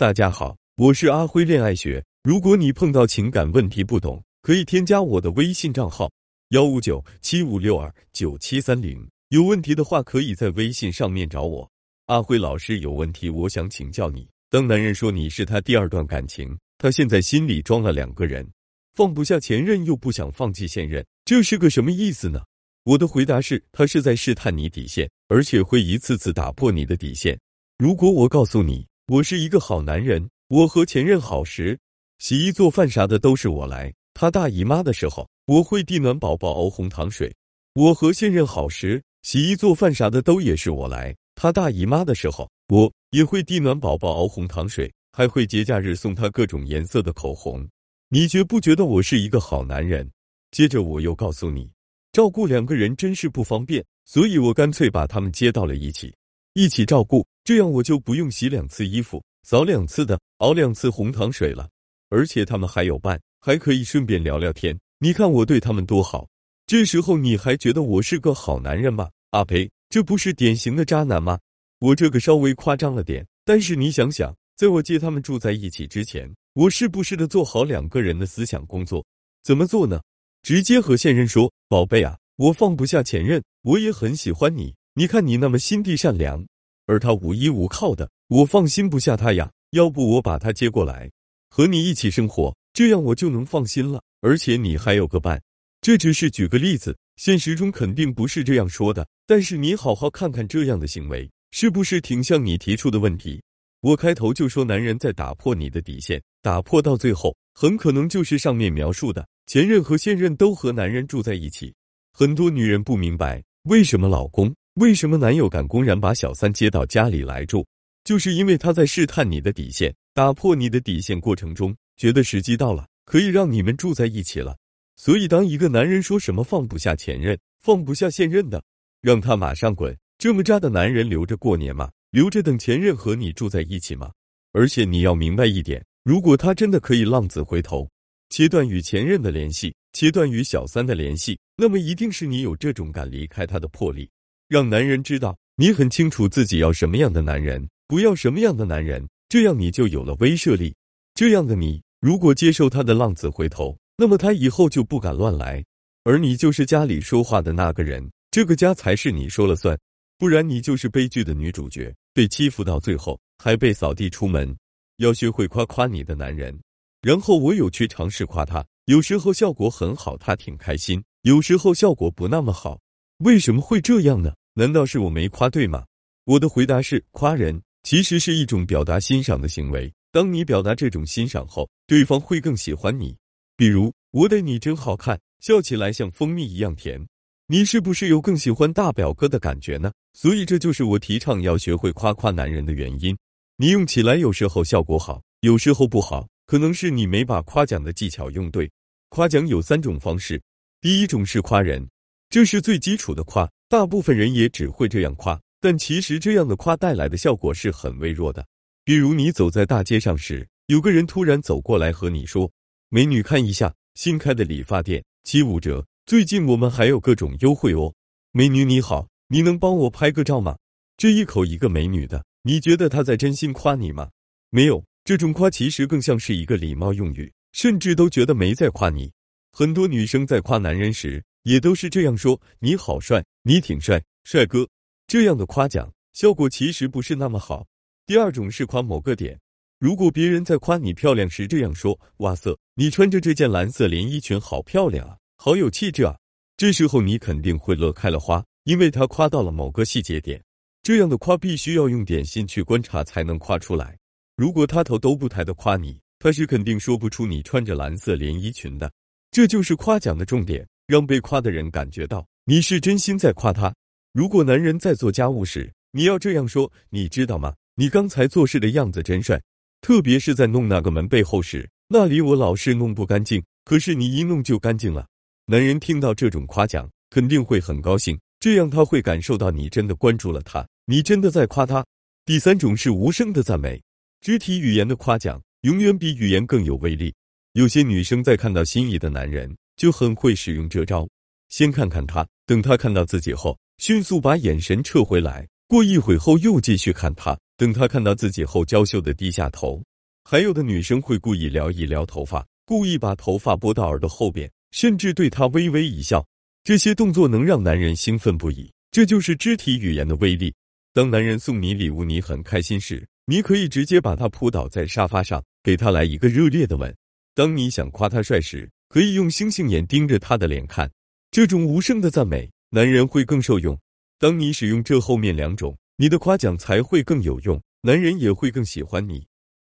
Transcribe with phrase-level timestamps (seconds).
[0.00, 2.02] 大家好，我是阿辉恋爱学。
[2.22, 6.10] 如果你碰到情感问题不懂，可以添加我的微信账号
[6.52, 9.06] 幺五九七五六二九七三零。
[9.28, 11.70] 有问题的话，可以在微信上面找我。
[12.06, 14.26] 阿辉老师有问题，我想请教你。
[14.48, 18.50] 当男人说你是他第二段感情，他现在心里装了两个人，
[18.94, 22.40] 放不下前任，又不想放弃现任，这是个什么意思呢？
[22.84, 27.38] 我的回答是，他是在试探你底线，而且会一次次打破你的底线。
[27.76, 31.76] 如果我告诉你，我是一个好男人，我和前任好时，
[32.20, 33.92] 洗衣做饭啥的都是我来。
[34.14, 37.34] 他大姨妈的时候，我会递暖宝宝熬红糖水。
[37.74, 41.12] 我和现任好时，洗衣做饭啥的都也是我来。
[41.34, 47.68] 他大姨妈的时候，我也会递暖宝宝熬红糖水，还会节假日送他各种颜色的口红。
[48.10, 50.08] 你觉不觉得我是一个好男人？
[50.52, 51.68] 接着我又告诉你，
[52.12, 56.14] 照顾两个人真是不方便，所以我干脆把他们接到了一起，
[56.54, 57.26] 一起照顾。
[57.44, 61.68] 这样我就不用洗两次衣服、扫两次的、熬两次红糖水了，
[62.08, 64.78] 而且他们还有伴，还可以顺便聊聊天。
[64.98, 66.28] 你看我对他们多好。
[66.66, 69.10] 这时候你还觉得我是个好男人吗？
[69.30, 71.38] 阿培，这不是典型的渣男吗？
[71.80, 79.04] 我这个稍微夸张了点，但是你想想，在我接他们住在一起之前，我是不是得做好两个人的思想工作？
[79.42, 80.00] 怎么做呢？
[80.42, 84.74] 直接和现任说：“宝贝啊，我放不下前任，我也很喜欢你。
[85.00, 86.44] 你看你那么心地善良。”
[86.84, 89.50] 而他无依无靠的，我放心不下他呀。
[89.70, 91.10] 要不我把他接过来，
[91.48, 94.02] 和你一起生活，这样我就能放心了。
[94.20, 95.40] 而且你还有个伴。
[95.80, 99.08] 这只是举个例子，现实中肯定不是这样说的。
[99.26, 103.42] 但是你好好看看这样的行为，是不是挺像你提出的问题？
[103.80, 111.72] 我开头就说，男人在打破你的底线，打破到最后，很可能就是上面描述的，前任和现任都和男人住在一起。
[112.12, 114.54] 很多女人不明白，为什么老公。
[114.80, 117.66] 为什么男友敢公然把小三接到家里来住？
[118.02, 124.56] 就是因为他在试探你的底线，打破你的底线过程中，觉得时机到了，可以让你们住在一起了。
[124.96, 128.62] 所以，当一个男人说什么放不下前任、放不下现任的，
[129.02, 129.94] 让他马上滚。
[130.16, 131.90] 这么渣的男人留着过年吗？
[132.10, 134.10] 留着等前任和你住在一起吗？
[134.52, 137.86] 而且你要明白一点，如果他真的可以浪子回头，
[138.30, 144.08] 切断与前任的联系，切断与小三的联系，那么一定是你有这种敢离开他的魄力。
[144.50, 150.74] 让男人知道你很清楚自己要什么样的男人，不要什么样的男人，这样你就有了威慑力。
[151.14, 155.64] 这样的你，如果接受他的浪子回头，那么他以后就不敢乱来，
[156.02, 159.78] 而你就是家里说话的那个人，这个家才是你说了算，
[160.18, 164.52] 不然你就是悲剧的女主角，被欺负到最后还被扫地出门。
[164.96, 166.60] 要学会夸夸你的男人，
[167.02, 172.80] 然后我有去尝试夸他，有时候效果很好，他挺开心；有时候效果不那么好，
[173.18, 174.32] 为什么会这样呢？
[174.60, 175.86] 难道是我没夸对吗？
[176.24, 179.90] 我的回答是：夸人其实是一种表达欣赏的行为。
[180.12, 183.16] 当你表达这种欣赏后，对方会更喜欢你。
[183.56, 187.02] 比如，我的你真好看，笑起来像蜂蜜一样甜。
[187.46, 189.90] 你是不是有更喜欢大表哥的感觉呢？
[190.12, 193.16] 所以这就是我提倡要学会夸夸男人的原因。
[193.56, 198.70] 你用起来有时候效果好，有时候不好，可能是你没把夸奖的技巧用对。
[199.08, 200.38] 夸奖有三种方式，
[200.82, 201.88] 第一种是夸人，
[202.28, 203.50] 这是最基础的夸。
[203.70, 208.44] 大部分人也只会这样夸，但其实这样的夸带来的效果是很微弱的。
[208.84, 212.50] 比如你走在大街上时，有个人突然走过来和你说
[212.90, 217.94] ：“美女，看一下新开的理发店，七五折，最近我们还有各种优惠哦。”
[218.34, 220.58] 美女你好，你能帮我拍个照吗？
[220.96, 224.10] 这一口一个美女的，你觉得他在真心夸你吗？
[224.50, 229.12] 没有，这种夸其实更像是一个礼貌用语，甚至都觉得没在夸你。
[229.52, 231.22] 很多女生在夸男人时。
[231.42, 234.68] 也都是这样说，你好帅，你挺帅，帅哥。
[235.06, 237.66] 这样的夸奖效果其实不是那么好。
[238.06, 239.40] 第二种是夸某个点，
[239.78, 246.16] 如果别人在夸你漂亮时这样说：“哇塞，你穿着这件蓝色连衣裙好漂亮啊，好有气质啊。”
[246.56, 250.42] 这时候你肯定会乐开了花，因为他夸到了某个细节点。
[250.82, 253.96] 这样的夸必须要用点心去观察才能夸出来。
[254.36, 258.92] 如果他头都不抬的夸你，他是肯定说不出你穿着蓝色连衣裙的。
[259.30, 260.66] 这就是夸奖的重点。
[260.90, 263.72] 让被夸的人感觉到你是真心在夸他。
[264.12, 267.54] 如果男人在做家务时，你要这样说：“你知道吗？
[267.76, 269.40] 你刚才做事的样子真帅。”
[269.80, 275.06] 特别是在弄那个门背后时，那里我老是弄不干净，可是你一弄就干净了。
[275.46, 281.86] 男人听到这种夸奖，肯定会很高兴，这样他会感受到你真的关注了他，你真的在夸他。
[282.24, 283.80] 第三种是无声的赞美，
[284.20, 287.14] 肢体语言的夸奖永远比语言更有威力。
[287.52, 289.56] 有些女生在看到心仪的男人。
[289.80, 291.08] 就很会使用这招，
[291.48, 295.48] 先看看他，等他看到自己后，迅速把眼神撤回来。
[295.66, 299.82] 过一会后又继续看他，等他看到自己后，娇羞的低下头，
[300.22, 306.22] 还有的女生会故意撩一撩头发，故意把头发拨到耳朵后边，甚至对他微微一笑。
[306.62, 310.52] 这些动作能让男人兴奋不已，这就是肢体语言的威力。
[310.92, 316.94] 当男人送你礼物，你很开心时，你可以直接把他扑倒在沙发上，给他来一个热烈的吻。
[317.34, 320.90] 当你想夸他帅时，可以用星星眼盯着他的脸看，
[321.30, 323.78] 这种无声的赞美，男人会更受用。
[324.18, 329.28] 当你使用这后面两种，你的夸奖才会更有用，男人也会更喜欢你。